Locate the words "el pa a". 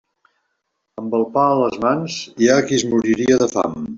1.17-1.59